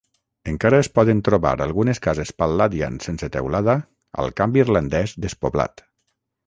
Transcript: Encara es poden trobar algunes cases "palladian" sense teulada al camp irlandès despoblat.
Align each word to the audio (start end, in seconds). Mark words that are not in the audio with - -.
Encara 0.51 0.79
es 0.83 0.87
poden 0.99 1.21
trobar 1.27 1.51
algunes 1.65 2.01
cases 2.07 2.33
"palladian" 2.43 2.99
sense 3.07 3.31
teulada 3.37 3.79
al 4.25 4.35
camp 4.43 4.61
irlandès 4.65 5.19
despoblat. 5.29 5.91